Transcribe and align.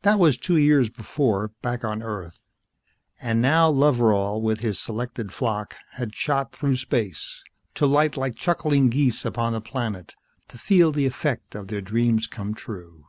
That 0.00 0.18
was 0.18 0.38
two 0.38 0.56
years 0.56 0.88
before, 0.88 1.48
back 1.60 1.84
on 1.84 2.02
Earth. 2.02 2.40
And 3.20 3.42
now 3.42 3.68
Loveral 3.68 4.40
with 4.40 4.60
his 4.60 4.78
selected 4.78 5.34
flock 5.34 5.76
had 5.96 6.14
shot 6.14 6.52
through 6.52 6.76
space, 6.76 7.42
to 7.74 7.84
light 7.84 8.16
like 8.16 8.36
chuckling 8.36 8.88
geese 8.88 9.22
upon 9.26 9.52
the 9.52 9.60
planet, 9.60 10.14
to 10.48 10.56
feel 10.56 10.92
the 10.92 11.04
effect 11.04 11.54
of 11.54 11.68
their 11.68 11.82
dreams 11.82 12.26
come 12.26 12.54
true. 12.54 13.04